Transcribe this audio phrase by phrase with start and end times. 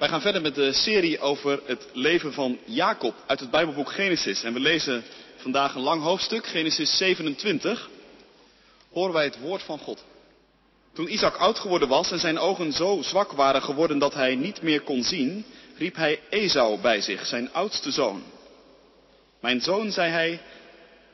[0.00, 4.42] Wij gaan verder met de serie over het leven van Jacob uit het Bijbelboek Genesis.
[4.42, 5.04] En we lezen
[5.36, 7.88] vandaag een lang hoofdstuk, Genesis 27.
[8.92, 10.04] Horen wij het woord van God.
[10.92, 14.62] Toen Isaac oud geworden was en zijn ogen zo zwak waren geworden dat hij niet
[14.62, 15.44] meer kon zien,
[15.76, 18.22] riep hij Esau bij zich, zijn oudste zoon.
[19.40, 20.40] Mijn zoon, zei hij,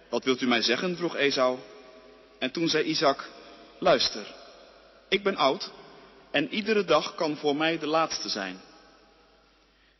[0.08, 0.96] wat wilt u mij zeggen?
[0.96, 1.58] vroeg Esau.
[2.38, 3.28] En toen zei Isaac,
[3.78, 4.34] luister,
[5.08, 5.70] ik ben oud
[6.30, 8.65] en iedere dag kan voor mij de laatste zijn.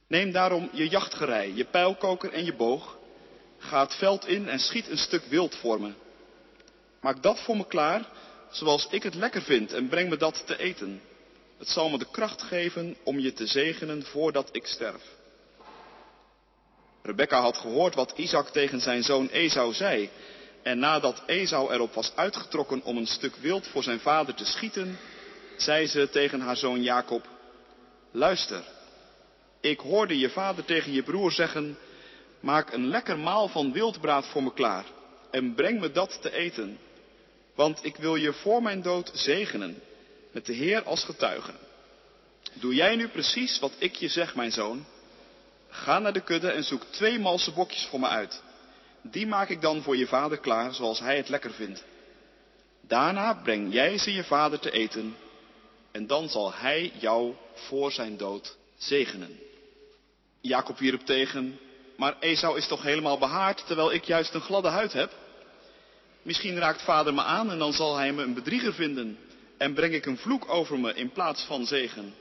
[0.07, 2.97] Neem daarom je jachtgerei, je pijlkoker en je boog.
[3.59, 5.93] Ga het veld in en schiet een stuk wild voor me.
[7.01, 8.09] Maak dat voor me klaar,
[8.51, 11.01] zoals ik het lekker vind, en breng me dat te eten.
[11.59, 15.03] Het zal me de kracht geven om je te zegenen voordat ik sterf.
[17.03, 20.11] Rebecca had gehoord wat Isaac tegen zijn zoon Esau zei.
[20.63, 24.99] En nadat Esau erop was uitgetrokken om een stuk wild voor zijn vader te schieten,
[25.57, 27.29] zei ze tegen haar zoon Jacob,
[28.11, 28.65] luister,
[29.71, 31.79] ik hoorde je vader tegen je broer zeggen,
[32.41, 34.85] maak een lekker maal van wildbraad voor me klaar
[35.31, 36.79] en breng me dat te eten.
[37.55, 39.83] Want ik wil je voor mijn dood zegenen,
[40.33, 41.53] met de Heer als getuige.
[42.53, 44.87] Doe jij nu precies wat ik je zeg, mijn zoon?
[45.69, 48.43] Ga naar de kudde en zoek twee malse bokjes voor me uit.
[49.03, 51.85] Die maak ik dan voor je vader klaar, zoals hij het lekker vindt.
[52.81, 55.17] Daarna breng jij ze je vader te eten,
[55.93, 59.46] en dan zal hij jou voor zijn dood zegenen.
[60.47, 61.59] Jacob wierp tegen,
[61.97, 65.13] maar Esau is toch helemaal behaard, terwijl ik juist een gladde huid heb?
[66.23, 69.19] Misschien raakt vader me aan en dan zal hij me een bedrieger vinden
[69.59, 72.15] en breng ik een vloek over me in plaats van zegen.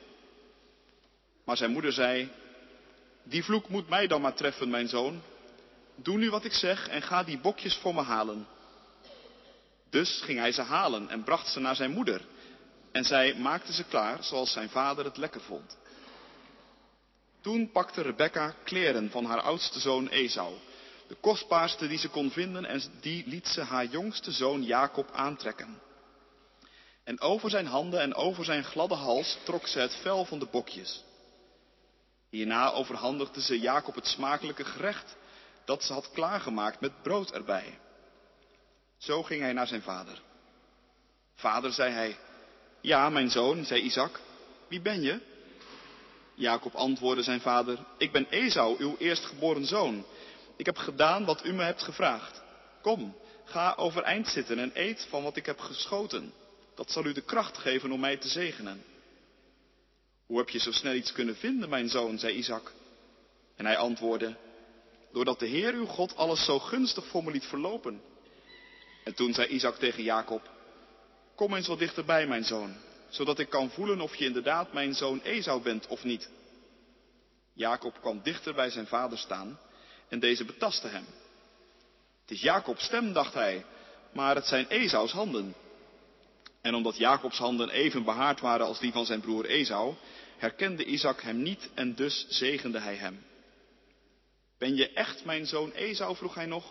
[1.45, 2.31] Maar zijn moeder zei,
[3.23, 5.21] die vloek moet mij dan maar treffen, mijn zoon.
[5.95, 8.47] Doe nu wat ik zeg en ga die bokjes voor me halen.
[9.89, 12.21] Dus ging hij ze halen en bracht ze naar zijn moeder.
[12.91, 15.77] En zij maakte ze klaar zoals zijn vader het lekker vond.
[17.45, 20.53] Toen pakte Rebecca kleren van haar oudste zoon Esau,
[21.07, 25.81] de kostbaarste die ze kon vinden, en die liet ze haar jongste zoon Jacob aantrekken.
[27.03, 30.45] En over zijn handen en over zijn gladde hals trok ze het vel van de
[30.45, 31.03] bokjes.
[32.29, 35.15] Hierna overhandigde ze Jacob het smakelijke gerecht
[35.65, 37.79] dat ze had klaargemaakt met brood erbij.
[38.97, 40.21] Zo ging hij naar zijn vader.
[41.35, 42.17] Vader, zei hij,
[42.81, 44.19] ja, mijn zoon, zei Isaac,
[44.67, 45.33] wie ben je?
[46.35, 50.05] Jacob antwoordde zijn vader, ik ben Esau, uw eerstgeboren zoon.
[50.57, 52.41] Ik heb gedaan wat u me hebt gevraagd.
[52.81, 53.15] Kom,
[53.45, 56.33] ga overeind zitten en eet van wat ik heb geschoten.
[56.75, 58.83] Dat zal u de kracht geven om mij te zegenen.
[60.25, 62.71] Hoe heb je zo snel iets kunnen vinden, mijn zoon, zei Isaac.
[63.55, 64.35] En hij antwoordde,
[65.11, 68.01] doordat de Heer uw God alles zo gunstig voor me liet verlopen.
[69.03, 70.49] En toen zei Isaac tegen Jacob,
[71.35, 72.75] kom eens wat dichterbij, mijn zoon,
[73.15, 76.29] zodat ik kan voelen of je inderdaad mijn zoon Esau bent of niet.
[77.53, 79.59] Jacob kwam dichter bij zijn vader staan
[80.09, 81.05] en deze betastte hem.
[82.21, 83.65] Het is Jacobs stem, dacht hij,
[84.13, 85.55] maar het zijn Esaus handen.
[86.61, 89.93] En omdat Jacobs handen even behaard waren als die van zijn broer Esau,
[90.37, 93.25] herkende Isaac hem niet en dus zegende hij hem.
[94.57, 96.15] Ben je echt mijn zoon Esau?
[96.15, 96.65] vroeg hij nog.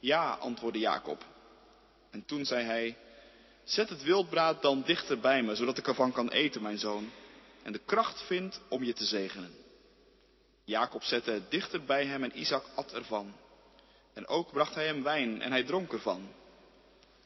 [0.00, 1.24] Ja, antwoordde Jacob.
[2.10, 2.96] En toen zei hij,
[3.72, 7.10] zet het wildbraad dan dichter bij me, zodat ik ervan kan eten, mijn zoon,
[7.62, 9.54] en de kracht vind om je te zegenen.
[10.64, 13.32] Jacob zette het dichter bij hem en Isaac at ervan.
[14.12, 16.28] En ook bracht hij hem wijn en hij dronk ervan.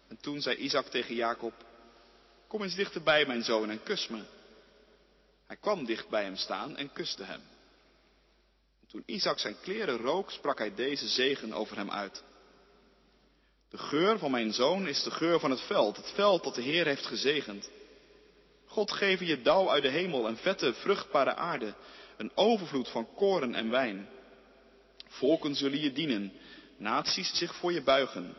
[0.09, 1.53] En toen zei Isaac tegen Jacob,
[2.47, 4.23] kom eens dichterbij, mijn zoon, en kus me.
[5.47, 7.41] Hij kwam dicht bij hem staan en kuste hem.
[8.89, 12.23] Toen Isaac zijn kleren rook, sprak hij deze zegen over hem uit.
[13.75, 16.63] De geur van mijn zoon is de geur van het veld, het veld dat de
[16.63, 17.71] Heer heeft gezegend.
[18.67, 21.75] God geven je dauw uit de hemel en vette, vruchtbare aarde,
[22.17, 24.09] een overvloed van koren en wijn.
[25.09, 26.33] Volken zullen je dienen,
[26.77, 28.35] naties zich voor je buigen.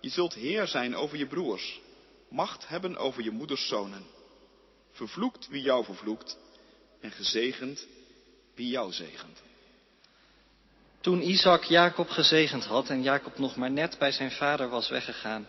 [0.00, 1.80] Je zult heer zijn over je broers,
[2.28, 4.06] macht hebben over je moeders zonen.
[4.90, 6.38] Vervloekt wie jou vervloekt
[7.00, 7.86] en gezegend
[8.54, 9.42] wie jou zegent.
[11.04, 15.48] Toen Isaac Jacob gezegend had en Jacob nog maar net bij zijn vader was weggegaan,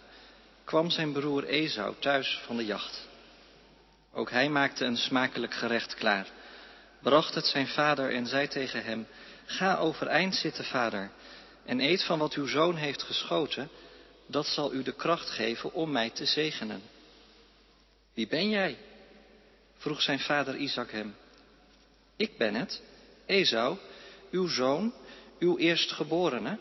[0.63, 3.07] kwam zijn broer Esau thuis van de jacht.
[4.13, 6.27] Ook hij maakte een smakelijk gerecht klaar,
[7.01, 9.07] bracht het zijn vader en zei tegen hem,
[9.45, 11.11] ga overeind zitten, vader,
[11.65, 13.69] en eet van wat uw zoon heeft geschoten,
[14.27, 16.81] dat zal u de kracht geven om mij te zegenen.
[18.13, 18.77] Wie ben jij?
[19.77, 21.15] vroeg zijn vader Isaac hem.
[22.15, 22.81] Ik ben het,
[23.25, 23.77] Esau,
[24.31, 24.93] uw zoon,
[25.39, 26.59] uw eerstgeborene?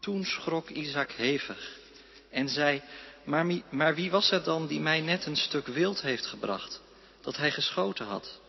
[0.00, 1.78] Toen schrok Isaac hevig
[2.30, 2.82] en zei,
[3.24, 6.80] maar, maar wie was het dan die mij net een stuk wild heeft gebracht,
[7.20, 8.40] dat hij geschoten had?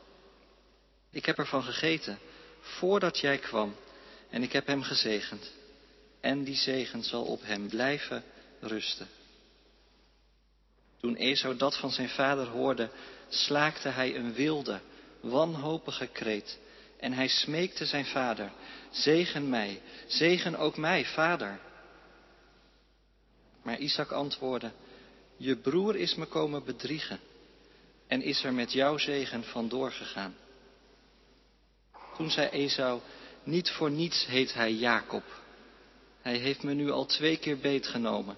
[1.11, 2.19] Ik heb ervan gegeten
[2.59, 3.75] voordat jij kwam
[4.29, 5.51] en ik heb hem gezegend.
[6.21, 8.23] En die zegen zal op hem blijven
[8.59, 9.07] rusten.
[10.99, 12.89] Toen Esau dat van zijn vader hoorde,
[13.29, 14.79] slaakte hij een wilde,
[15.19, 16.59] wanhopige kreet.
[16.99, 18.51] En hij smeekte zijn vader,
[18.89, 21.59] zegen mij, zegen ook mij, vader.
[23.61, 24.71] Maar Isaac antwoordde,
[25.37, 27.19] je broer is me komen bedriegen
[28.07, 30.35] en is er met jouw zegen vandoor gegaan.
[32.17, 33.01] Toen zei Esau,
[33.43, 35.23] niet voor niets heet hij Jacob.
[36.21, 38.37] Hij heeft me nu al twee keer beetgenomen.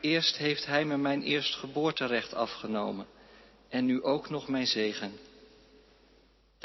[0.00, 3.06] Eerst heeft hij me mijn eerstgeboorterecht afgenomen
[3.68, 5.18] en nu ook nog mijn zegen.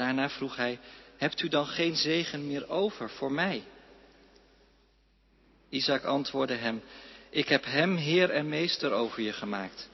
[0.00, 0.78] Daarna vroeg hij,
[1.16, 3.62] hebt u dan geen zegen meer over voor mij?
[5.68, 6.82] Isaac antwoordde hem,
[7.30, 9.88] ik heb hem heer en meester over je gemaakt,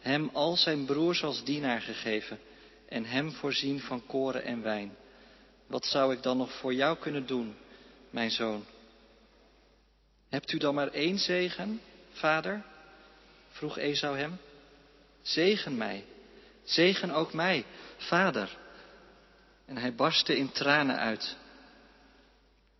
[0.00, 2.38] hem al zijn broers als dienaar gegeven
[2.88, 4.96] en hem voorzien van koren en wijn.
[5.66, 7.56] Wat zou ik dan nog voor jou kunnen doen,
[8.10, 8.64] mijn zoon?
[10.28, 11.80] Hebt u dan maar één zegen,
[12.12, 12.64] vader?
[13.48, 14.38] vroeg Esau hem.
[15.22, 16.04] Zegen mij,
[16.64, 17.64] zegen ook mij,
[17.96, 18.66] vader.
[19.68, 21.36] En hij barstte in tranen uit.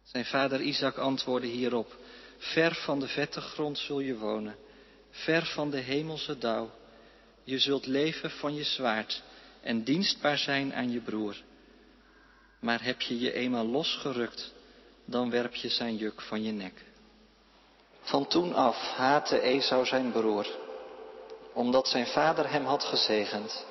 [0.03, 1.97] Zijn vader Isaac antwoordde hierop,
[2.39, 4.57] ver van de vette grond zul je wonen,
[5.11, 6.71] ver van de hemelse dauw.
[7.45, 9.23] Je zult leven van je zwaard
[9.61, 11.37] en dienstbaar zijn aan je broer.
[12.61, 14.53] Maar heb je je eenmaal losgerukt,
[15.05, 16.85] dan werp je zijn juk van je nek.
[18.01, 20.47] Van toen af haatte Esau zijn broer,
[21.53, 23.65] omdat zijn vader hem had gezegend.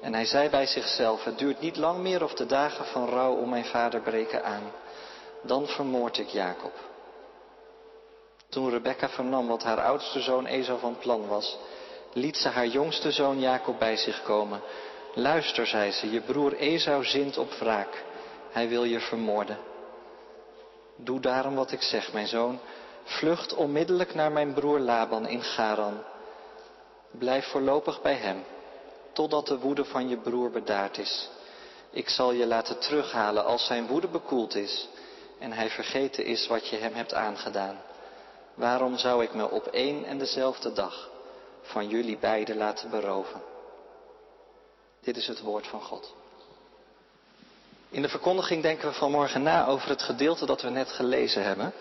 [0.00, 3.34] En hij zei bij zichzelf, het duurt niet lang meer of de dagen van rouw
[3.34, 4.72] om mijn vader breken aan.
[5.42, 6.72] Dan vermoord ik Jacob.
[8.48, 11.58] Toen Rebecca vernam wat haar oudste zoon Esau van plan was,
[12.12, 14.60] liet ze haar jongste zoon Jacob bij zich komen.
[15.14, 18.04] Luister, zei ze, je broer Esau zint op wraak.
[18.50, 19.58] Hij wil je vermoorden.
[20.96, 22.58] Doe daarom wat ik zeg, mijn zoon.
[23.04, 26.02] Vlucht onmiddellijk naar mijn broer Laban in Garan.
[27.10, 28.44] Blijf voorlopig bij hem,
[29.12, 31.28] totdat de woede van je broer bedaard is.
[31.90, 34.88] Ik zal je laten terughalen als zijn woede bekoeld is
[35.38, 37.80] en hij vergeten is wat je hem hebt aangedaan.
[38.54, 41.10] Waarom zou ik me op één en dezelfde dag
[41.62, 43.42] van jullie beiden laten beroven?
[45.00, 46.14] Dit is het woord van God.
[47.90, 51.72] In de verkondiging denken we vanmorgen na over het gedeelte dat we net gelezen hebben.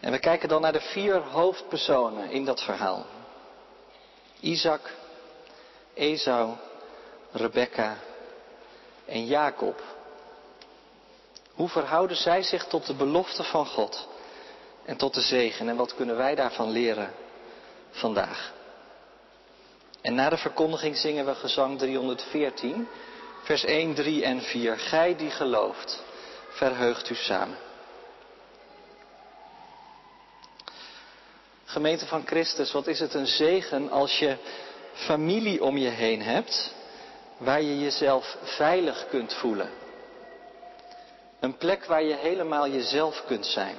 [0.00, 3.06] En we kijken dan naar de vier hoofdpersonen in dat verhaal.
[4.40, 4.92] Isaac,
[5.94, 6.56] Esau,
[7.32, 7.96] Rebecca
[9.04, 9.82] en Jacob.
[11.54, 14.08] Hoe verhouden zij zich tot de belofte van God
[14.84, 17.14] en tot de zegen en wat kunnen wij daarvan leren
[17.90, 18.52] vandaag?
[20.00, 22.88] En na de verkondiging zingen we gezang 314,
[23.42, 24.78] vers 1, 3 en 4.
[24.78, 26.02] Gij die gelooft,
[26.48, 27.58] verheugt u samen.
[31.64, 34.36] Gemeente van Christus, wat is het een zegen als je
[34.94, 36.74] familie om je heen hebt
[37.36, 39.70] waar je jezelf veilig kunt voelen.
[41.40, 43.76] Een plek waar je helemaal jezelf kunt zijn.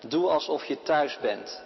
[0.00, 1.62] Doe alsof je thuis bent,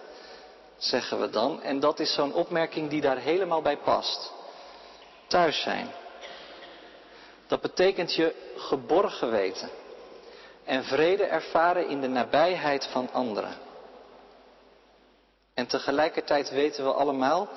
[0.76, 1.62] zeggen we dan.
[1.62, 4.32] En dat is zo'n opmerking die daar helemaal bij past.
[5.26, 5.88] Thuis zijn.
[7.47, 9.71] Dat betekent je geborgen weten
[10.64, 13.54] en vrede ervaren in de nabijheid van anderen.
[15.54, 17.49] En tegelijkertijd weten we allemaal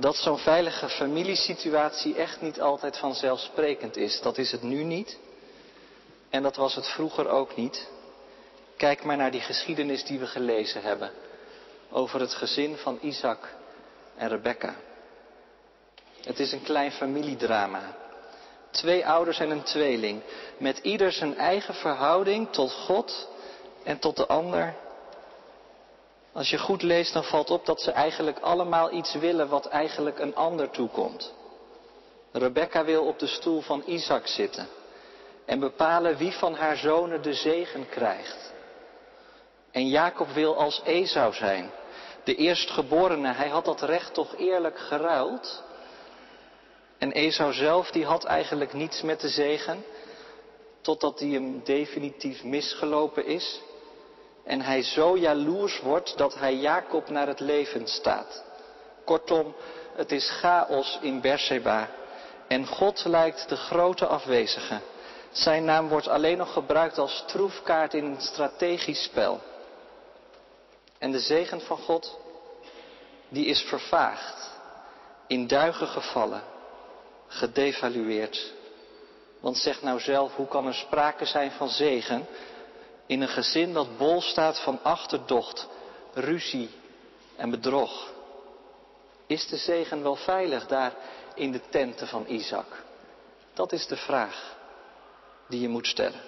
[0.00, 4.20] dat zo'n veilige familiesituatie echt niet altijd vanzelfsprekend is.
[4.20, 5.18] Dat is het nu niet.
[6.30, 7.88] En dat was het vroeger ook niet.
[8.76, 11.10] Kijk maar naar die geschiedenis die we gelezen hebben.
[11.90, 13.54] Over het gezin van Isaac
[14.16, 14.74] en Rebecca.
[16.22, 17.96] Het is een klein familiedrama.
[18.70, 20.22] Twee ouders en een tweeling.
[20.58, 23.28] Met ieder zijn eigen verhouding tot God
[23.82, 24.74] en tot de ander
[26.38, 30.18] als je goed leest, dan valt op dat ze eigenlijk allemaal iets willen wat eigenlijk
[30.18, 31.32] een ander toekomt.
[32.32, 34.68] Rebecca wil op de stoel van Isaac zitten
[35.44, 38.52] en bepalen wie van haar zonen de zegen krijgt.
[39.70, 41.70] En Jacob wil als Esau zijn,
[42.24, 43.32] de eerstgeborene.
[43.32, 45.62] Hij had dat recht toch eerlijk geruild.
[46.98, 49.84] En Esau zelf, die had eigenlijk niets met de zegen,
[50.80, 53.60] totdat hij hem definitief misgelopen is
[54.48, 58.44] en hij zo jaloers wordt dat hij Jacob naar het leven staat.
[59.04, 59.54] Kortom,
[59.96, 61.88] het is chaos in Berseba
[62.46, 64.80] en God lijkt de grote afwezige.
[65.30, 69.40] Zijn naam wordt alleen nog gebruikt als troefkaart in een strategisch spel.
[70.98, 72.18] En de zegen van God,
[73.28, 74.50] die is vervaagd,
[75.26, 76.42] in duigen gevallen,
[77.26, 78.52] gedevalueerd
[79.40, 82.26] Want zeg nou zelf, hoe kan er sprake zijn van zegen
[83.08, 85.68] in een gezin dat bol staat van achterdocht,
[86.14, 86.70] ruzie
[87.36, 88.12] en bedrog?
[89.26, 90.92] Is de zegen wel veilig daar
[91.34, 92.84] in de tenten van Isaac?
[93.54, 94.56] Dat is de vraag
[95.48, 96.20] die je moet stellen.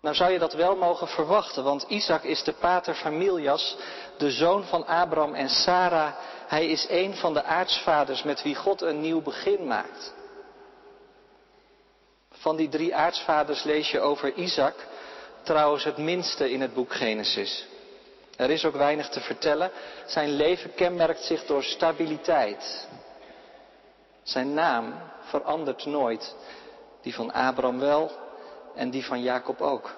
[0.00, 3.76] Nou zou je dat wel mogen verwachten, want Isaac is de pater familias,
[4.18, 6.12] de zoon van Abraham en Sarah.
[6.46, 10.14] Hij is een van de aartsvaders met wie God een nieuw begin maakt.
[12.44, 14.74] Van die drie aartsvaders lees je over Isaac
[15.42, 17.66] trouwens het minste in het boek Genesis.
[18.36, 19.70] Er is ook weinig te vertellen.
[20.06, 22.88] Zijn leven kenmerkt zich door stabiliteit.
[24.22, 26.34] Zijn naam verandert nooit.
[27.02, 28.10] Die van Abraham wel
[28.74, 29.94] en die van Jacob ook.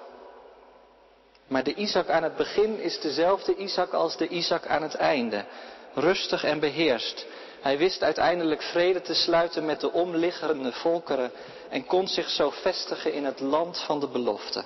[1.46, 5.44] Maar de Isaac aan het begin is dezelfde Isaac als de Isaac aan het einde.
[5.94, 7.26] Rustig en beheerst.
[7.60, 11.30] Hij wist uiteindelijk vrede te sluiten met de omliggende volkeren
[11.68, 14.64] en kon zich zo vestigen in het land van de belofte.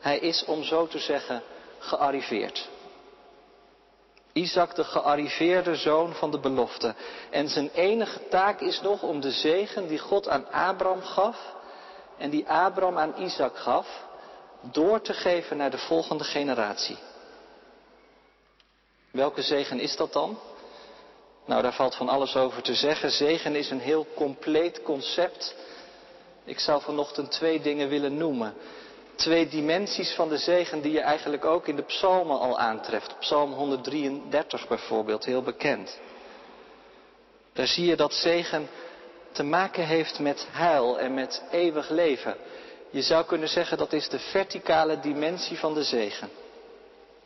[0.00, 1.42] Hij is, om zo te zeggen,
[1.78, 2.68] gearriveerd.
[4.32, 6.94] Isaac de gearriveerde zoon van de belofte.
[7.30, 11.54] En zijn enige taak is nog om de zegen die God aan Abraham gaf
[12.18, 14.04] en die Abraham aan Isaac gaf,
[14.60, 16.98] door te geven naar de volgende generatie.
[19.10, 20.38] Welke zegen is dat dan?
[21.44, 23.10] Nou, daar valt van alles over te zeggen.
[23.10, 25.54] Zegen is een heel compleet concept.
[26.44, 28.54] Ik zou vanochtend twee dingen willen noemen.
[29.14, 33.18] Twee dimensies van de zegen die je eigenlijk ook in de psalmen al aantreft.
[33.18, 35.98] Psalm 133 bijvoorbeeld, heel bekend.
[37.52, 38.68] Daar zie je dat zegen
[39.32, 42.36] te maken heeft met heil en met eeuwig leven.
[42.90, 46.30] Je zou kunnen zeggen dat is de verticale dimensie van de zegen.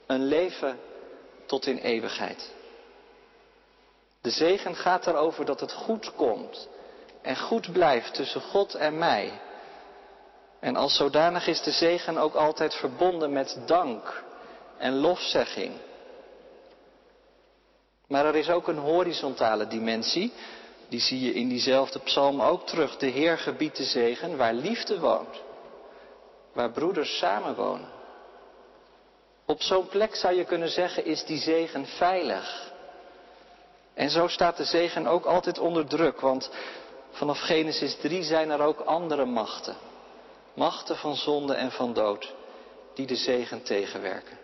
[0.07, 0.79] Een leven
[1.47, 2.57] tot in eeuwigheid.
[4.29, 6.69] De zegen gaat erover dat het goed komt
[7.23, 9.41] en goed blijft tussen God en mij.
[10.61, 14.25] En als zodanig is de zegen ook altijd verbonden met dank
[14.79, 15.73] en lofzegging.
[18.09, 20.33] Maar er is ook een horizontale dimensie.
[20.89, 22.97] Die zie je in diezelfde psalm ook terug.
[22.97, 25.43] De Heer gebiedt de zegen waar liefde woont.
[26.53, 27.89] Waar broeders samenwonen.
[29.47, 32.77] Op zo'n plek zou je kunnen zeggen is die zegen veilig.
[33.99, 36.51] En zo staat de zegen ook altijd onder druk, want
[37.11, 39.77] vanaf Genesis 3 zijn er ook andere machten.
[40.55, 42.35] Machten van zonde en van dood,
[42.95, 44.39] die de zegen tegenwerken.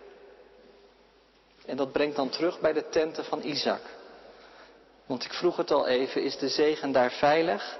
[1.67, 3.81] En dat brengt dan terug bij de tenten van Isaac.
[5.07, 7.79] Want ik vroeg het al even, is de zegen daar veilig?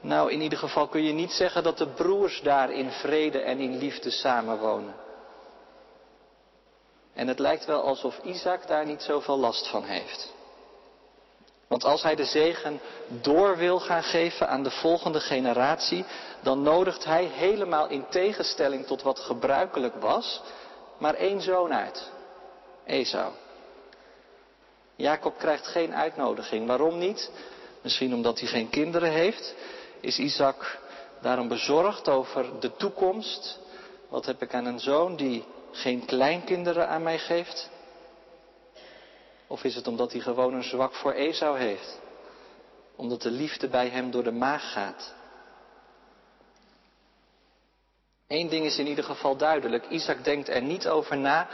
[0.00, 3.58] Nou, in ieder geval kun je niet zeggen dat de broers daar in vrede en
[3.58, 4.94] in liefde samenwonen.
[7.14, 10.33] En het lijkt wel alsof Isaac daar niet zoveel last van heeft.
[11.74, 16.04] Want als hij de zegen door wil gaan geven aan de volgende generatie,
[16.42, 20.40] dan nodigt hij helemaal in tegenstelling tot wat gebruikelijk was,
[20.98, 22.10] maar één zoon uit,
[22.84, 23.32] Esau.
[24.96, 26.66] Jacob krijgt geen uitnodiging.
[26.66, 27.30] Waarom niet?
[27.82, 29.54] Misschien omdat hij geen kinderen heeft.
[30.00, 30.78] Is Isaac
[31.20, 33.58] daarom bezorgd over de toekomst?
[34.08, 37.70] Wat heb ik aan een zoon die geen kleinkinderen aan mij geeft?
[39.46, 42.00] Of is het omdat hij gewoon een zwak voor Esau heeft?
[42.96, 45.14] Omdat de liefde bij hem door de maag gaat?
[48.28, 49.88] Eén ding is in ieder geval duidelijk.
[49.88, 51.48] Isaac denkt er niet over na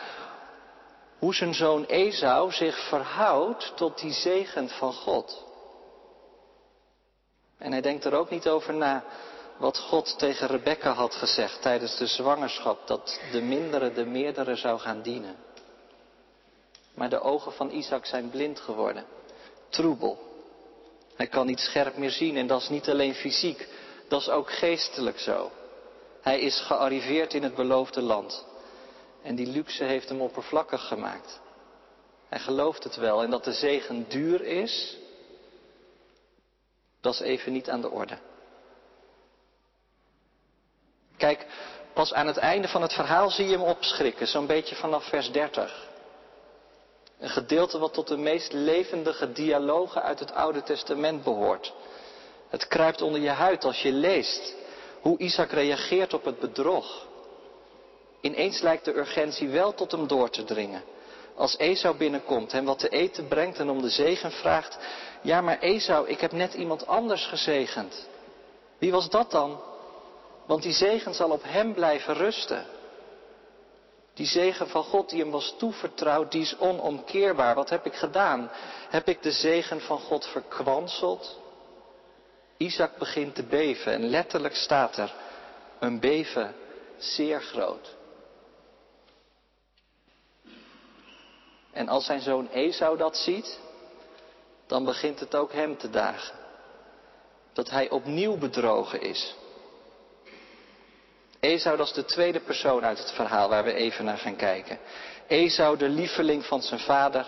[1.18, 5.44] hoe zijn zoon Esau zich verhoudt tot die zegen van God.
[7.58, 9.04] En hij denkt er ook niet over na
[9.56, 14.78] wat God tegen Rebecca had gezegd tijdens de zwangerschap, dat de mindere de meerdere zou
[14.78, 15.36] gaan dienen.
[17.00, 19.04] Maar de ogen van Isaac zijn blind geworden,
[19.68, 20.18] troebel.
[21.14, 23.68] Hij kan niet scherp meer zien en dat is niet alleen fysiek,
[24.08, 25.50] dat is ook geestelijk zo.
[26.20, 28.44] Hij is gearriveerd in het beloofde land.
[29.22, 31.40] En die luxe heeft hem oppervlakkig gemaakt.
[32.28, 33.22] Hij gelooft het wel.
[33.22, 34.96] En dat de zegen duur is,
[37.00, 38.18] dat is even niet aan de orde.
[41.16, 41.46] Kijk,
[41.92, 45.32] pas aan het einde van het verhaal zie je hem opschrikken, zo'n beetje vanaf vers
[45.32, 45.88] 30.
[47.20, 51.72] Een gedeelte wat tot de meest levendige dialogen uit het Oude Testament behoort.
[52.48, 54.54] Het kruipt onder je huid als je leest
[55.00, 57.06] hoe Isaac reageert op het bedrog.
[58.20, 60.82] Ineens lijkt de urgentie wel tot hem door te dringen.
[61.34, 64.78] Als Esau binnenkomt, hem wat te eten brengt en om de zegen vraagt.
[65.22, 68.08] Ja, maar Esau, ik heb net iemand anders gezegend.
[68.78, 69.60] Wie was dat dan?
[70.46, 72.64] Want die zegen zal op hem blijven rusten.
[74.14, 77.54] Die zegen van God die hem was toevertrouwd, die is onomkeerbaar.
[77.54, 78.50] Wat heb ik gedaan?
[78.88, 81.38] Heb ik de zegen van God verkwanseld?
[82.56, 85.14] Isaac begint te beven en letterlijk staat er
[85.78, 86.54] een beven
[86.98, 87.96] zeer groot.
[91.72, 93.58] En als zijn zoon Esau dat ziet,
[94.66, 96.38] dan begint het ook hem te dagen.
[97.52, 99.34] Dat hij opnieuw bedrogen is.
[101.40, 104.78] Esau, dat is de tweede persoon uit het verhaal waar we even naar gaan kijken.
[105.26, 107.26] Esau, de lieveling van zijn vader.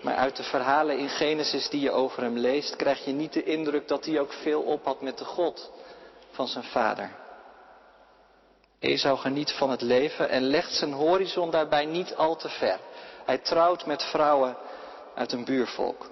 [0.00, 3.44] Maar uit de verhalen in Genesis die je over hem leest, krijg je niet de
[3.44, 5.70] indruk dat hij ook veel op had met de God
[6.30, 7.10] van zijn vader.
[8.78, 12.78] Esau geniet van het leven en legt zijn horizon daarbij niet al te ver.
[13.24, 14.56] Hij trouwt met vrouwen
[15.14, 16.10] uit een buurvolk.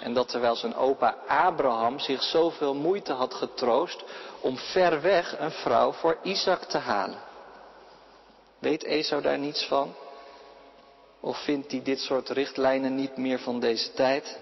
[0.00, 4.04] En dat terwijl zijn opa Abraham zich zoveel moeite had getroost
[4.40, 7.18] om ver weg een vrouw voor Isaac te halen.
[8.58, 9.94] Weet Esau daar niets van?
[11.20, 14.38] Of vindt hij dit soort richtlijnen niet meer van deze tijd?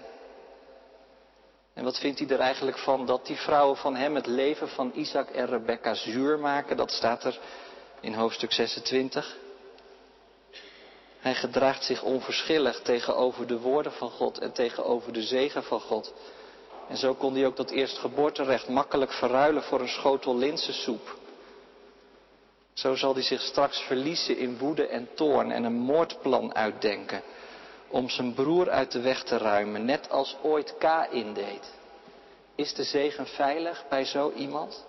[1.73, 4.91] En wat vindt hij er eigenlijk van dat die vrouwen van hem het leven van
[4.95, 6.77] Isaac en Rebecca zuur maken?
[6.77, 7.39] Dat staat er
[7.99, 9.37] in hoofdstuk 26.
[11.19, 16.13] Hij gedraagt zich onverschillig tegenover de woorden van God en tegenover de zegen van God.
[16.87, 21.17] En zo kon hij ook dat eerstgeboorterecht makkelijk verruilen voor een schotel linzensoep.
[22.73, 27.21] Zo zal hij zich straks verliezen in woede en toorn en een moordplan uitdenken.
[27.87, 31.73] Om zijn broer uit de weg te ruimen, net als ooit Kain deed.
[32.55, 34.85] Is de zegen veilig bij zo iemand?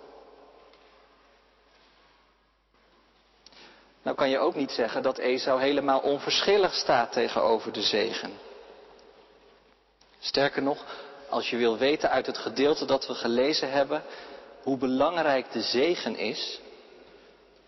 [4.01, 8.31] Nou kan je ook niet zeggen dat Esau helemaal onverschillig staat tegenover de zegen.
[10.19, 10.85] Sterker nog,
[11.29, 14.03] als je wil weten uit het gedeelte dat we gelezen hebben
[14.63, 16.59] hoe belangrijk de zegen is,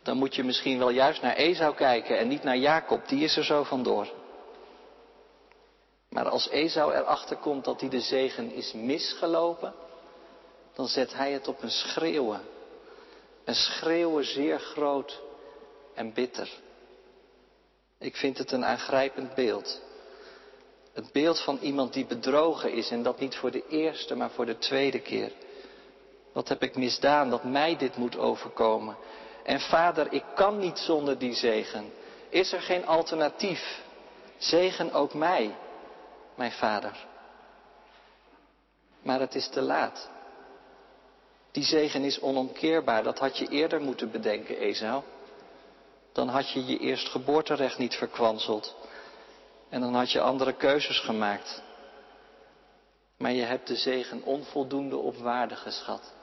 [0.03, 3.37] dan moet je misschien wel juist naar Esau kijken en niet naar Jacob, die is
[3.37, 4.07] er zo vandoor.
[6.09, 9.73] Maar als Esau erachter komt dat hij de zegen is misgelopen,
[10.73, 12.41] dan zet hij het op een schreeuwen.
[13.45, 15.21] Een schreeuwen zeer groot
[15.93, 16.49] en bitter.
[17.99, 19.81] Ik vind het een aangrijpend beeld.
[20.93, 24.45] Het beeld van iemand die bedrogen is en dat niet voor de eerste, maar voor
[24.45, 25.31] de tweede keer.
[26.31, 28.95] Wat heb ik misdaan dat mij dit moet overkomen?
[29.43, 31.91] En vader, ik kan niet zonder die zegen.
[32.29, 33.81] Is er geen alternatief?
[34.37, 35.55] Zegen ook mij,
[36.35, 37.05] mijn vader.
[39.01, 40.09] Maar het is te laat.
[41.51, 43.03] Die zegen is onomkeerbaar.
[43.03, 45.03] Dat had je eerder moeten bedenken, Esau.
[46.13, 48.75] Dan had je je eerstgeboorterecht niet verkwanseld.
[49.69, 51.61] En dan had je andere keuzes gemaakt.
[53.17, 56.13] Maar je hebt de zegen onvoldoende op waarde geschat.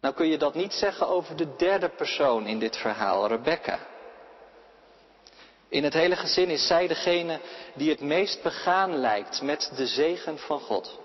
[0.00, 3.78] Nou kun je dat niet zeggen over de derde persoon in dit verhaal, Rebecca.
[5.68, 7.40] In het hele gezin is zij degene
[7.74, 10.98] die het meest begaan lijkt met de zegen van God.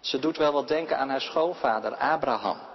[0.00, 2.69] Ze doet wel wat denken aan haar schoonvader Abraham.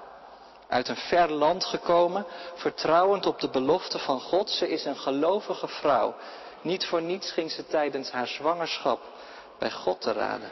[0.68, 2.26] Uit een ver land gekomen,
[2.56, 4.50] vertrouwend op de belofte van God.
[4.50, 6.16] Ze is een gelovige vrouw.
[6.62, 9.02] Niet voor niets ging ze tijdens haar zwangerschap
[9.60, 10.50] bij God te raden.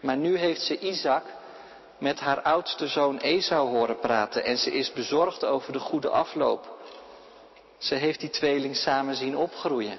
[0.00, 1.24] Maar nu heeft ze Isaac
[1.98, 6.78] met haar oudste zoon Esau horen praten en ze is bezorgd over de goede afloop.
[7.78, 9.98] Ze heeft die tweeling samen zien opgroeien.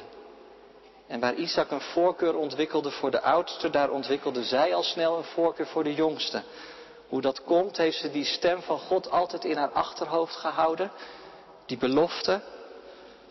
[1.07, 5.23] En waar Isaac een voorkeur ontwikkelde voor de oudste, daar ontwikkelde zij al snel een
[5.23, 6.43] voorkeur voor de jongste.
[7.11, 10.91] Hoe dat komt, heeft ze die stem van God altijd in haar achterhoofd gehouden.
[11.65, 12.41] Die belofte.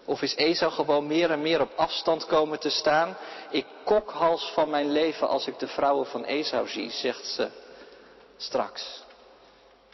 [0.05, 3.17] Of is Esau gewoon meer en meer op afstand komen te staan?
[3.51, 7.49] Ik kokhals van mijn leven als ik de vrouwen van Esau zie, zegt ze
[8.37, 9.03] straks.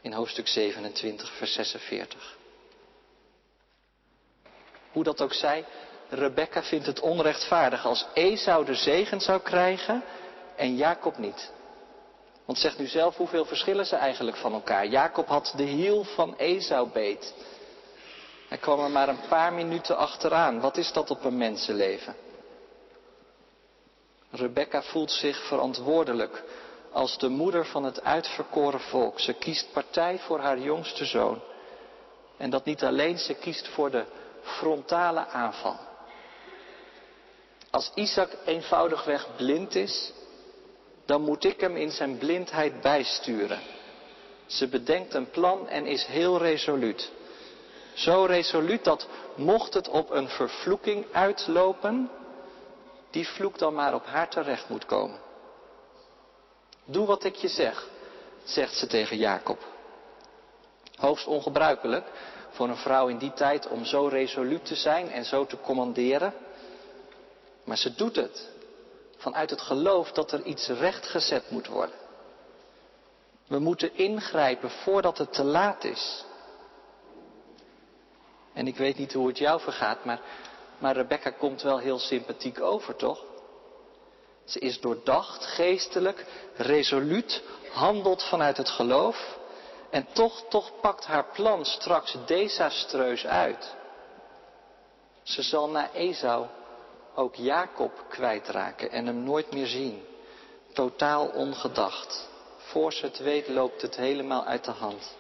[0.00, 2.36] In hoofdstuk 27, vers 46.
[4.92, 5.64] Hoe dat ook zij,
[6.08, 10.04] Rebecca vindt het onrechtvaardig als Esau de zegen zou krijgen
[10.56, 11.54] en Jacob niet.
[12.46, 14.86] Want zeg nu zelf, hoeveel verschillen ze eigenlijk van elkaar?
[14.86, 17.34] Jacob had de hiel van Esau beet.
[18.48, 20.60] Hij kwam er maar een paar minuten achteraan.
[20.60, 22.16] Wat is dat op een mensenleven?
[24.30, 26.42] Rebecca voelt zich verantwoordelijk
[26.92, 29.20] als de moeder van het uitverkoren volk.
[29.20, 31.40] Ze kiest partij voor haar jongste zoon.
[32.36, 34.04] En dat niet alleen, ze kiest voor de
[34.42, 35.76] frontale aanval.
[37.70, 40.12] Als Isaac eenvoudigweg blind is,
[41.06, 43.60] dan moet ik hem in zijn blindheid bijsturen.
[44.46, 47.10] Ze bedenkt een plan en is heel resoluut.
[47.94, 52.10] Zo resoluut dat mocht het op een vervloeking uitlopen,
[53.10, 55.18] die vloek dan maar op haar terecht moet komen.
[56.84, 57.88] Doe wat ik je zeg,
[58.44, 59.58] zegt ze tegen Jacob.
[60.96, 62.06] Hoogst ongebruikelijk
[62.50, 66.34] voor een vrouw in die tijd om zo resoluut te zijn en zo te commanderen.
[67.64, 68.48] Maar ze doet het
[69.16, 71.96] vanuit het geloof dat er iets rechtgezet moet worden.
[73.46, 76.24] We moeten ingrijpen voordat het te laat is.
[78.52, 80.20] En ik weet niet hoe het jou vergaat, maar,
[80.78, 83.24] maar Rebecca komt wel heel sympathiek over, toch?
[84.44, 86.24] Ze is doordacht, geestelijk,
[86.56, 89.38] resoluut, handelt vanuit het geloof.
[89.90, 93.74] En toch, toch pakt haar plan straks desastreus uit.
[95.22, 96.46] Ze zal na Esau
[97.16, 100.02] ook Jacob kwijtraken en hem nooit meer zien.
[100.72, 102.28] Totaal ongedacht.
[102.56, 105.16] Voor ze het weet loopt het helemaal uit de hand.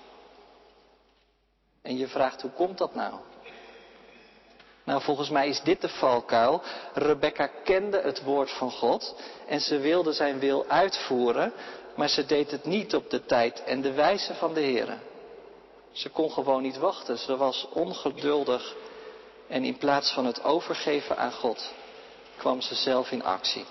[1.82, 3.14] En je vraagt hoe komt dat nou?
[4.84, 6.62] Nou, volgens mij is dit de valkuil.
[6.94, 11.52] Rebecca kende het woord van God en ze wilde zijn wil uitvoeren,
[11.96, 14.98] maar ze deed het niet op de tijd en de wijze van de Heer.
[15.92, 17.18] Ze kon gewoon niet wachten.
[17.18, 18.74] Ze was ongeduldig
[19.48, 21.72] en in plaats van het overgeven aan God,
[22.36, 23.64] kwam ze zelf in actie.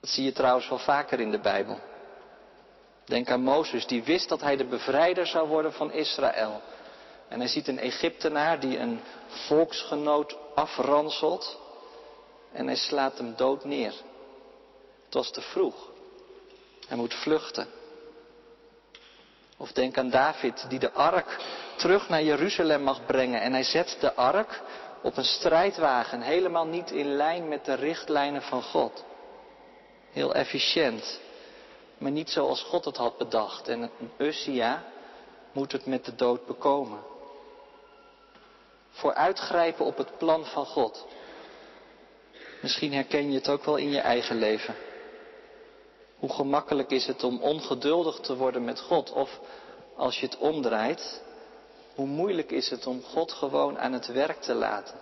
[0.00, 1.80] Dat zie je trouwens wel vaker in de Bijbel.
[3.04, 6.62] Denk aan Mozes, die wist dat hij de bevrijder zou worden van Israël.
[7.28, 11.58] En hij ziet een Egyptenaar die een volksgenoot afranselt.
[12.52, 13.94] En hij slaat hem dood neer.
[15.04, 15.90] Het was te vroeg.
[16.88, 17.66] Hij moet vluchten.
[19.56, 21.36] Of denk aan David die de ark
[21.76, 23.40] terug naar Jeruzalem mag brengen.
[23.40, 24.60] En hij zet de ark
[25.02, 29.04] op een strijdwagen, helemaal niet in lijn met de richtlijnen van God.
[30.10, 31.20] Heel efficiënt,
[31.98, 33.68] maar niet zoals God het had bedacht.
[33.68, 34.84] En Ussia
[35.52, 36.98] moet het met de dood bekomen.
[38.90, 41.06] Voor uitgrijpen op het plan van God.
[42.62, 44.74] Misschien herken je het ook wel in je eigen leven.
[46.18, 49.12] Hoe gemakkelijk is het om ongeduldig te worden met God?
[49.12, 49.40] Of
[49.96, 51.21] als je het omdraait,
[51.94, 54.98] hoe moeilijk is het om God gewoon aan het werk te laten?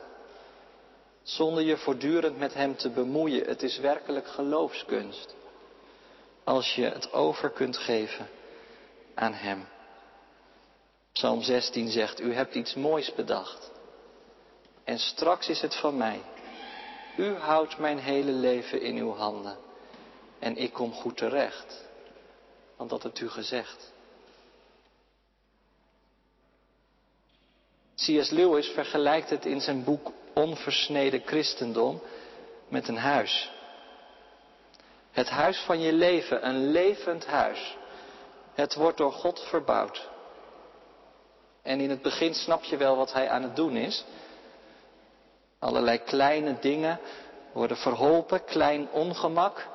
[1.22, 3.46] Zonder je voortdurend met Hem te bemoeien.
[3.46, 5.34] Het is werkelijk geloofskunst.
[6.44, 8.28] Als je het over kunt geven
[9.14, 9.66] aan Hem.
[11.12, 13.70] Psalm 16 zegt, u hebt iets moois bedacht.
[14.84, 16.20] En straks is het van mij.
[17.16, 19.56] U houdt mijn hele leven in uw handen.
[20.38, 21.84] En ik kom goed terecht.
[22.76, 23.92] Want dat hebt u gezegd.
[28.06, 28.30] C.S.
[28.30, 32.02] Lewis vergelijkt het in zijn boek Onversneden Christendom
[32.68, 33.50] met een huis.
[35.10, 37.76] Het huis van je leven, een levend huis.
[38.54, 40.08] Het wordt door God verbouwd.
[41.62, 44.04] En in het begin snap je wel wat hij aan het doen is.
[45.58, 47.00] Allerlei kleine dingen
[47.52, 49.66] worden verholpen, klein ongemak.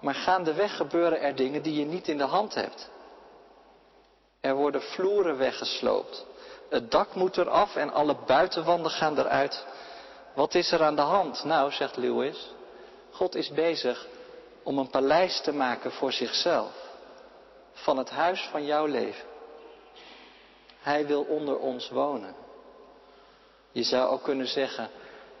[0.00, 2.90] Maar gaandeweg gebeuren er dingen die je niet in de hand hebt.
[4.40, 6.26] Er worden vloeren weggesloopt.
[6.72, 9.66] Het dak moet eraf en alle buitenwanden gaan eruit.
[10.34, 11.44] Wat is er aan de hand?
[11.44, 12.50] Nou, zegt Lewis,
[13.10, 14.06] God is bezig
[14.62, 16.72] om een paleis te maken voor zichzelf.
[17.72, 19.24] Van het huis van jouw leven.
[20.78, 22.34] Hij wil onder ons wonen.
[23.72, 24.90] Je zou ook kunnen zeggen,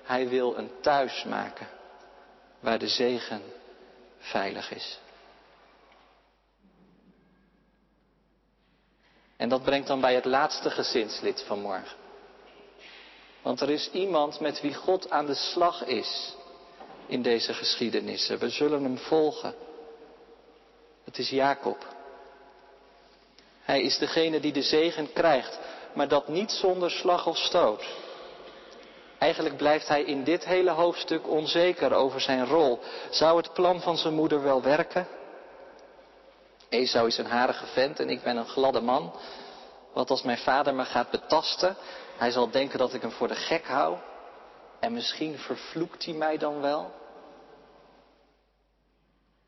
[0.02, 1.68] hij wil een thuis maken
[2.60, 3.42] waar de zegen
[4.18, 4.98] veilig is.
[9.42, 11.96] En dat brengt dan bij het laatste gezinslid van morgen.
[13.42, 16.34] Want er is iemand met wie God aan de slag is
[17.06, 18.38] in deze geschiedenissen.
[18.38, 19.54] We zullen hem volgen.
[21.04, 21.86] Het is Jacob.
[23.60, 25.58] Hij is degene die de zegen krijgt,
[25.94, 27.84] maar dat niet zonder slag of stoot.
[29.18, 32.80] Eigenlijk blijft hij in dit hele hoofdstuk onzeker over zijn rol.
[33.10, 35.06] Zou het plan van zijn moeder wel werken?
[36.72, 39.12] Esau is een harige vent en ik ben een gladde man.
[39.92, 41.76] Wat als mijn vader me gaat betasten?
[42.16, 43.96] Hij zal denken dat ik hem voor de gek hou.
[44.80, 46.92] En misschien vervloekt hij mij dan wel.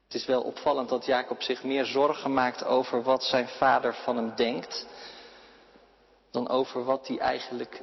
[0.05, 4.17] Het is wel opvallend dat Jacob zich meer zorgen maakt over wat zijn vader van
[4.17, 4.87] hem denkt,
[6.31, 7.83] dan over wat hij eigenlijk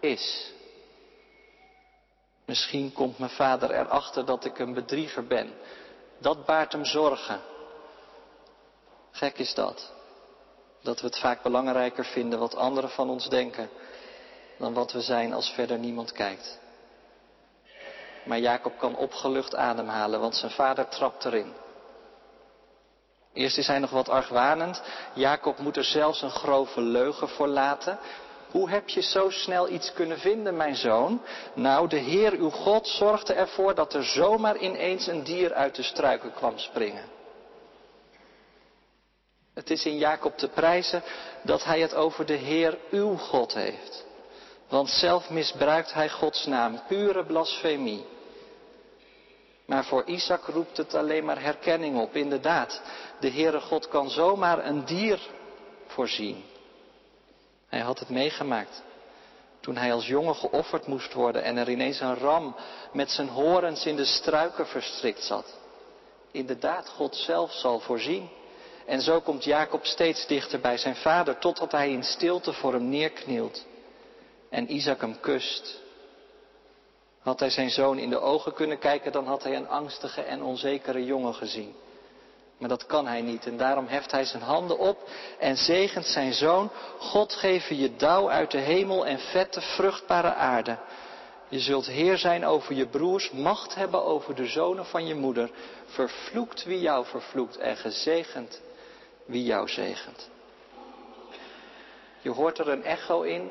[0.00, 0.52] is.
[2.44, 5.52] Misschien komt mijn vader erachter dat ik een bedrieger ben.
[6.18, 7.49] Dat baart hem zorgen.
[9.10, 9.92] Gek is dat.
[10.82, 13.70] Dat we het vaak belangrijker vinden wat anderen van ons denken
[14.58, 16.58] dan wat we zijn als verder niemand kijkt.
[18.24, 21.52] Maar Jacob kan opgelucht ademhalen, want zijn vader trapt erin.
[23.32, 24.82] Eerst is hij nog wat argwanend.
[25.14, 27.98] Jacob moet er zelfs een grove leugen voor laten.
[28.50, 31.22] Hoe heb je zo snel iets kunnen vinden, mijn zoon?
[31.54, 35.82] Nou, de Heer uw God zorgde ervoor dat er zomaar ineens een dier uit de
[35.82, 37.04] struiken kwam springen.
[39.60, 41.02] Het is in Jacob te prijzen
[41.42, 44.04] dat hij het over de Heer uw God heeft.
[44.68, 48.06] Want zelf misbruikt hij Gods naam, pure blasfemie.
[49.66, 52.16] Maar voor Isaac roept het alleen maar herkenning op.
[52.16, 52.82] Inderdaad,
[53.20, 55.20] de Heere God kan zomaar een dier
[55.86, 56.44] voorzien.
[57.68, 58.82] Hij had het meegemaakt.
[59.60, 62.56] Toen hij als jongen geofferd moest worden en er ineens een ram
[62.92, 65.58] met zijn horens in de struiken verstrikt zat.
[66.30, 68.38] Inderdaad, God zelf zal voorzien.
[68.90, 72.88] En zo komt Jacob steeds dichter bij zijn vader, totdat hij in stilte voor hem
[72.88, 73.66] neerknielt
[74.48, 75.80] en Isaac hem kust.
[77.20, 80.42] Had hij zijn zoon in de ogen kunnen kijken, dan had hij een angstige en
[80.42, 81.74] onzekere jongen gezien.
[82.58, 86.32] Maar dat kan hij niet en daarom heft hij zijn handen op en zegent zijn
[86.32, 86.70] zoon.
[86.98, 90.78] God geven je dauw uit de hemel en vette, vruchtbare aarde.
[91.48, 95.50] Je zult heer zijn over je broers, macht hebben over de zonen van je moeder.
[95.86, 98.60] Vervloekt wie jou vervloekt en gezegend
[99.30, 100.30] wie jou zegent.
[102.20, 103.50] Je hoort er een echo in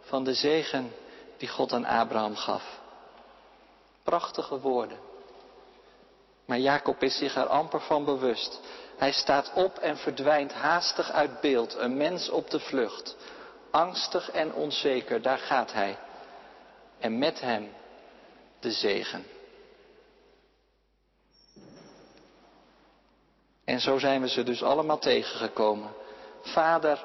[0.00, 0.92] van de zegen
[1.36, 2.80] die God aan Abraham gaf.
[4.02, 4.98] Prachtige woorden.
[6.44, 8.60] Maar Jacob is zich er amper van bewust.
[8.96, 13.16] Hij staat op en verdwijnt haastig uit beeld, een mens op de vlucht.
[13.70, 15.98] Angstig en onzeker, daar gaat hij.
[16.98, 17.72] En met hem
[18.60, 19.33] de zegen.
[23.64, 25.90] En zo zijn we ze dus allemaal tegengekomen.
[26.42, 27.04] Vader,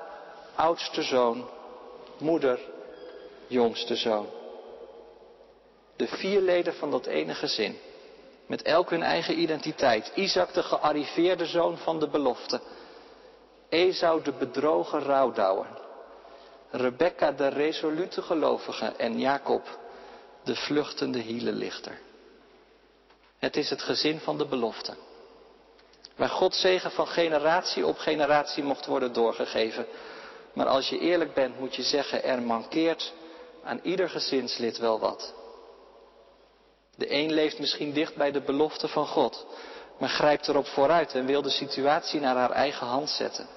[0.55, 1.49] oudste zoon,
[2.17, 2.59] moeder,
[3.47, 4.27] jongste zoon.
[5.95, 7.77] De vier leden van dat ene gezin.
[8.45, 10.11] Met elk hun eigen identiteit.
[10.15, 12.61] Isaac de gearriveerde zoon van de belofte.
[13.69, 15.67] Esau de bedrogen rouwdouwer.
[16.69, 19.79] Rebecca de resolute gelovige en Jacob
[20.43, 21.99] de vluchtende hielenlichter.
[23.37, 24.93] Het is het gezin van de belofte.
[26.19, 29.85] Waar Gods zegen van generatie op generatie mocht worden doorgegeven.
[30.53, 33.13] Maar als je eerlijk bent moet je zeggen er mankeert
[33.63, 35.33] aan ieder gezinslid wel wat.
[36.95, 39.45] De een leeft misschien dicht bij de belofte van God,
[39.97, 43.47] maar grijpt erop vooruit en wil de situatie naar haar eigen hand zetten.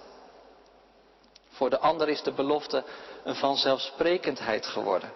[1.48, 2.84] Voor de ander is de belofte
[3.24, 5.12] een vanzelfsprekendheid geworden.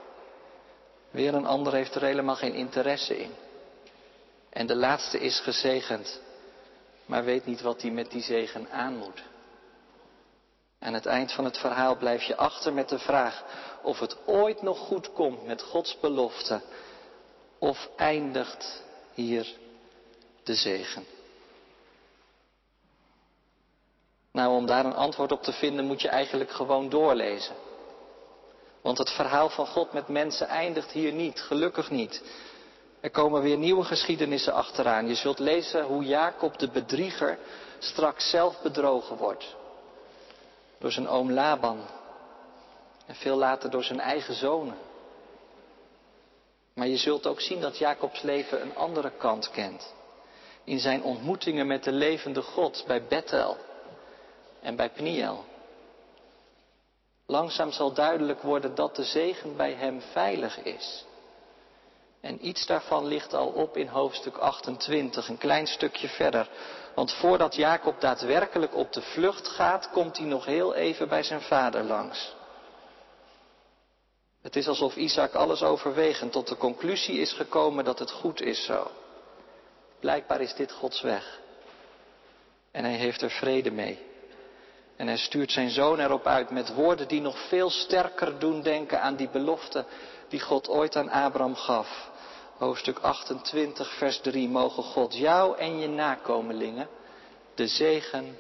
[1.11, 3.35] Weer een ander heeft er helemaal geen interesse in.
[4.51, 6.21] En de laatste is gezegend,
[7.07, 9.23] maar weet niet wat hij met die zegen aan moet.
[10.79, 13.45] Aan het eind van het verhaal blijf je achter met de vraag
[13.83, 16.61] of het ooit nog goed komt met Gods belofte
[17.59, 18.83] of eindigt
[19.15, 19.55] hier
[20.43, 21.05] de zegen?
[24.33, 27.55] Nou, om daar een antwoord op te vinden moet je eigenlijk gewoon doorlezen.
[28.83, 32.23] Want het verhaal van God met mensen eindigt hier niet, gelukkig niet.
[33.07, 35.09] Er komen weer nieuwe geschiedenissen achteraan.
[35.09, 37.39] Je zult lezen hoe Jacob de bedrieger
[37.79, 39.57] straks zelf bedrogen wordt.
[40.79, 41.81] Door zijn oom Laban.
[43.07, 44.77] En veel later door zijn eigen zonen.
[46.75, 49.95] Maar je zult ook zien dat Jacobs leven een andere kant kent.
[50.65, 53.57] In zijn ontmoetingen met de levende God bij Bethel
[54.61, 55.45] en bij Pniel.
[57.27, 61.06] Langzaam zal duidelijk worden dat de zegen bij hem veilig is.
[62.27, 66.49] En iets daarvan ligt al op in hoofdstuk 28, een klein stukje verder.
[66.95, 71.41] Want voordat Jacob daadwerkelijk op de vlucht gaat, komt hij nog heel even bij zijn
[71.41, 72.35] vader langs.
[74.43, 78.65] Het is alsof Isaac alles overwegend tot de conclusie is gekomen dat het goed is
[78.65, 78.91] zo.
[80.01, 81.41] Blijkbaar is dit Gods weg.
[82.71, 83.99] En hij heeft er vrede mee.
[84.97, 89.01] En hij stuurt zijn zoon erop uit met woorden die nog veel sterker doen denken
[89.01, 89.85] aan die belofte
[90.29, 92.15] die God ooit aan Abraham gaf.
[92.59, 94.49] Hoofdstuk 28, vers 3.
[94.49, 96.89] Mogen God jou en je nakomelingen
[97.55, 98.39] de zegen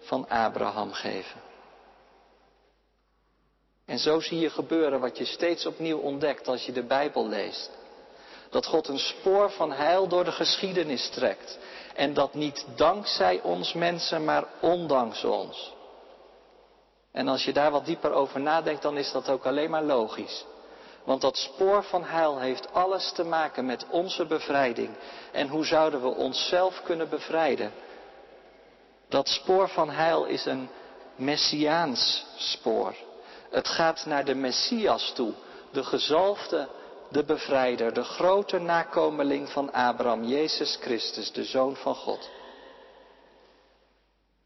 [0.00, 1.40] van Abraham geven.
[3.84, 7.70] En zo zie je gebeuren wat je steeds opnieuw ontdekt als je de Bijbel leest.
[8.50, 11.58] Dat God een spoor van heil door de geschiedenis trekt.
[11.94, 15.74] En dat niet dankzij ons mensen, maar ondanks ons.
[17.12, 20.44] En als je daar wat dieper over nadenkt, dan is dat ook alleen maar logisch.
[21.04, 24.90] Want dat spoor van heil heeft alles te maken met onze bevrijding.
[25.32, 27.72] En hoe zouden we onszelf kunnen bevrijden?
[29.08, 30.68] Dat spoor van heil is een
[31.16, 32.94] messiaans spoor.
[33.50, 35.32] Het gaat naar de Messias toe,
[35.72, 36.68] de gezalfde,
[37.10, 42.30] de bevrijder, de grote nakomeling van Abraham, Jezus Christus, de Zoon van God.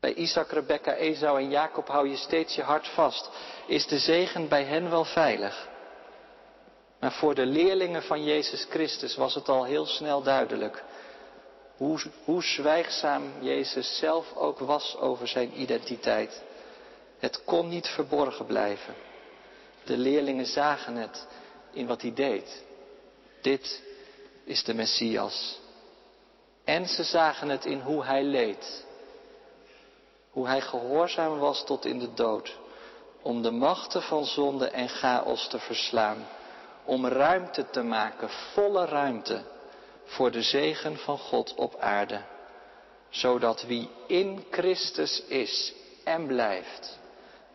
[0.00, 3.30] Bij Isaac, Rebecca, Esau en Jacob hou je steeds je hart vast.
[3.66, 5.68] Is de zegen bij hen wel veilig?
[7.00, 10.84] Maar voor de leerlingen van Jezus Christus was het al heel snel duidelijk
[11.78, 16.42] hoe, hoe zwijgzaam Jezus zelf ook was over zijn identiteit.
[17.18, 18.94] Het kon niet verborgen blijven.
[19.84, 21.26] De leerlingen zagen het
[21.72, 22.64] in wat hij deed.
[23.42, 23.82] Dit
[24.44, 25.58] is de Messias.
[26.64, 28.86] En ze zagen het in hoe hij leed.
[30.30, 32.56] Hoe hij gehoorzaam was tot in de dood.
[33.22, 36.26] Om de machten van zonde en chaos te verslaan.
[36.88, 39.42] Om ruimte te maken, volle ruimte,
[40.04, 42.22] voor de zegen van God op aarde.
[43.08, 45.74] Zodat wie in Christus is
[46.04, 46.98] en blijft,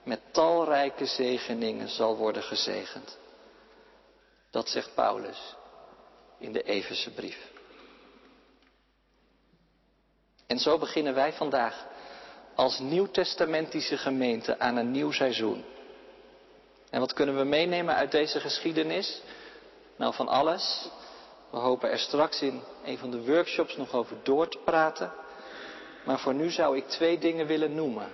[0.04, 3.18] met talrijke zegeningen zal worden gezegend.
[4.52, 5.56] Dat zegt Paulus
[6.40, 7.52] in de Everse brief.
[10.48, 11.86] En zo beginnen wij vandaag
[12.56, 15.64] als nieuwtestamentische gemeente aan een nieuw seizoen.
[16.94, 19.22] En wat kunnen we meenemen uit deze geschiedenis?
[19.96, 20.88] Nou, van alles.
[21.50, 25.14] We hopen er straks in een van de workshops nog over door te praten.
[26.06, 28.12] Maar voor nu zou ik twee dingen willen noemen.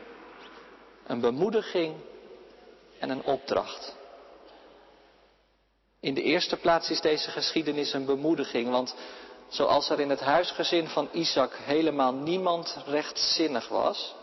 [1.08, 1.96] Een bemoediging
[3.00, 3.96] en een opdracht.
[6.00, 8.96] In de eerste plaats is deze geschiedenis een bemoediging, want
[9.48, 14.16] zoals er in het huisgezin van Isaac helemaal niemand rechtzinnig was,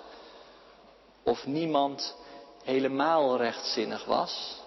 [1.23, 2.17] of niemand
[2.67, 4.61] helemaal rechtzinnig was,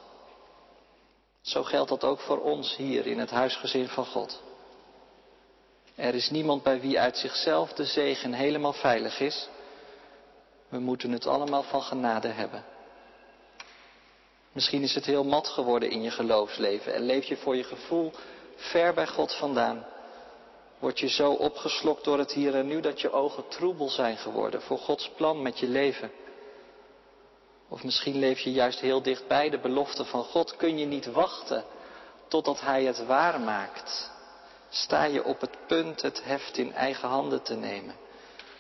[1.42, 4.42] zo geldt dat ook voor ons hier in het huisgezin van God.
[5.96, 9.50] Er is niemand bij wie uit zichzelf de zegen helemaal veilig is.
[10.70, 12.64] We moeten het allemaal van genade hebben.
[14.52, 18.12] Misschien is het heel mat geworden in je geloofsleven en leef je voor je gevoel
[18.56, 19.86] ver bij God vandaan.
[20.80, 24.62] Word je zo opgeslokt door het hier en nu dat je ogen troebel zijn geworden
[24.62, 26.12] voor Gods plan met je leven.
[27.70, 30.56] Of misschien leef je juist heel dicht bij de belofte van God.
[30.56, 31.64] Kun je niet wachten
[32.28, 34.12] totdat Hij het waar maakt.
[34.70, 37.96] Sta je op het punt het heft in eigen handen te nemen.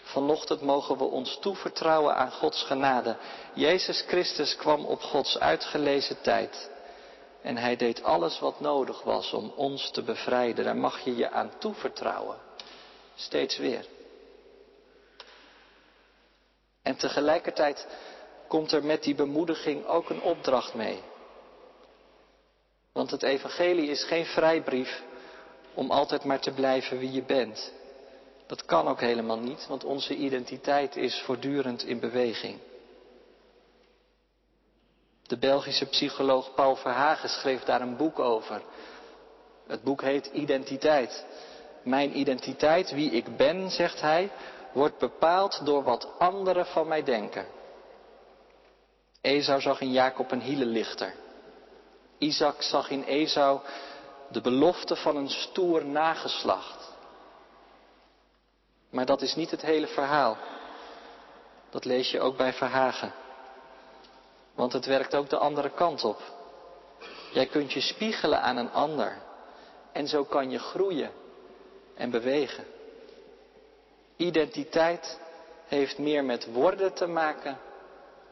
[0.01, 3.17] Vanochtend mogen we ons toevertrouwen aan Gods genade.
[3.53, 6.69] Jezus Christus kwam op Gods uitgelezen tijd.
[7.41, 10.65] En hij deed alles wat nodig was om ons te bevrijden.
[10.65, 12.37] Daar mag je je aan toevertrouwen.
[13.15, 13.85] Steeds weer.
[16.81, 17.87] En tegelijkertijd
[18.49, 21.01] komt er met die bemoediging ook een opdracht mee.
[22.91, 25.03] Want het evangelie is geen vrijbrief
[25.73, 27.73] om altijd maar te blijven wie je bent.
[28.47, 32.59] Dat kan ook helemaal niet, want onze identiteit is voortdurend in beweging.
[35.23, 38.61] De Belgische psycholoog Paul Verhagen schreef daar een boek over.
[39.67, 41.25] Het boek heet Identiteit.
[41.83, 44.31] Mijn identiteit, wie ik ben, zegt hij,
[44.73, 47.45] wordt bepaald door wat anderen van mij denken.
[49.21, 51.13] Esau zag in Jacob een hielenlichter.
[52.17, 53.59] Isaac zag in Esau
[54.29, 56.97] de belofte van een stoer nageslacht.
[58.89, 60.37] Maar dat is niet het hele verhaal.
[61.69, 63.13] Dat lees je ook bij Verhagen.
[64.55, 66.21] Want het werkt ook de andere kant op.
[67.31, 69.17] Jij kunt je spiegelen aan een ander.
[69.91, 71.11] En zo kan je groeien
[71.95, 72.65] en bewegen.
[74.17, 75.19] Identiteit
[75.65, 77.57] heeft meer met worden te maken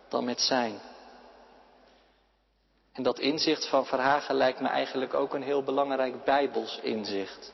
[0.10, 0.80] dan met zijn.
[2.93, 7.54] En dat inzicht van Verhagen lijkt me eigenlijk ook een heel belangrijk Bijbels inzicht.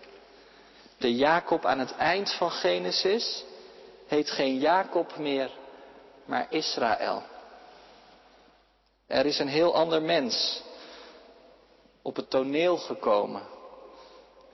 [0.98, 3.44] De Jacob aan het eind van Genesis
[4.08, 5.52] heet geen Jacob meer,
[6.26, 7.24] maar Israël.
[9.08, 10.62] Er is een heel ander mens
[12.02, 13.42] op het toneel gekomen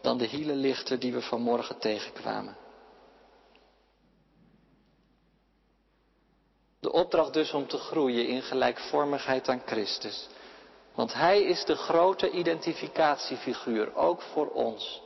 [0.02, 2.56] dan de hielenlichter die we vanmorgen tegenkwamen.
[6.80, 10.28] De opdracht dus om te groeien in gelijkvormigheid aan Christus.
[10.96, 15.02] Want Hij is de grote identificatiefiguur, ook voor ons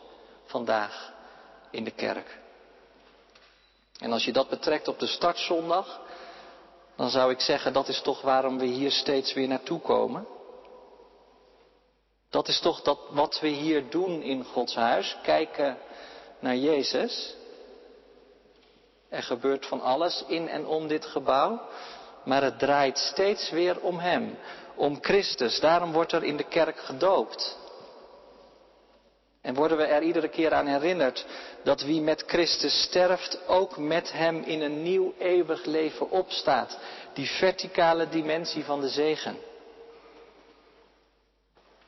[0.46, 1.14] vandaag
[1.72, 2.40] in de kerk.
[4.00, 6.02] En als je dat betrekt op de startzondag,
[6.96, 10.28] dan zou ik zeggen dat is toch waarom we hier steeds weer naartoe komen.
[12.30, 15.78] Dat is toch dat wat we hier doen in Gods huis, kijken
[16.40, 17.36] naar Jezus.
[19.14, 21.62] Er gebeurt van alles in en om dit gebouw,
[22.24, 24.38] maar het draait steeds weer om Hem,
[24.76, 25.60] om Christus.
[25.60, 27.58] Daarom wordt er in de kerk gedoopt.
[29.42, 31.26] En worden we er iedere keer aan herinnerd
[31.64, 36.78] dat wie met Christus sterft, ook met Hem in een nieuw eeuwig leven opstaat.
[37.14, 39.38] Die verticale dimensie van de zegen.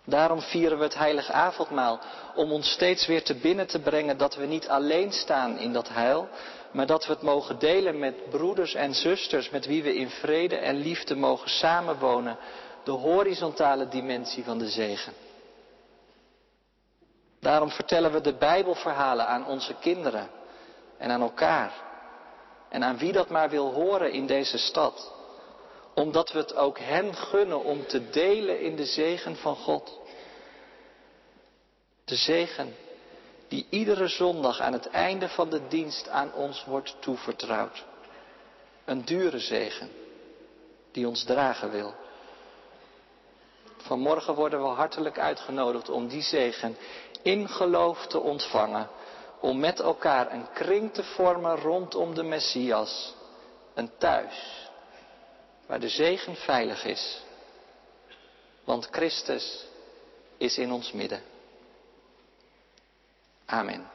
[0.05, 1.99] Daarom vieren we het heilige avondmaal,
[2.35, 5.89] om ons steeds weer te binnen te brengen dat we niet alleen staan in dat
[5.89, 6.27] heil,
[6.71, 10.55] maar dat we het mogen delen met broeders en zusters met wie we in vrede
[10.55, 12.37] en liefde mogen samenwonen,
[12.83, 15.13] de horizontale dimensie van de zegen.
[17.39, 20.29] Daarom vertellen we de Bijbelverhalen aan onze kinderen
[20.97, 21.71] en aan elkaar.
[22.69, 25.14] En aan wie dat maar wil horen in deze stad.
[25.95, 29.99] Omdat we het ook hen gunnen om te delen in de zegen van God.
[32.05, 32.75] De zegen
[33.47, 37.85] die iedere zondag aan het einde van de dienst aan ons wordt toevertrouwd.
[38.85, 39.89] Een dure zegen
[40.91, 41.93] die ons dragen wil.
[43.77, 46.77] Vanmorgen worden we hartelijk uitgenodigd om die zegen
[47.21, 48.89] in geloof te ontvangen.
[49.39, 53.13] Om met elkaar een kring te vormen rondom de Messias.
[53.73, 54.64] Een thuis
[55.65, 57.23] waar de zegen veilig is.
[58.63, 59.65] Want Christus
[60.37, 61.21] is in ons midden.
[63.45, 63.94] Amen.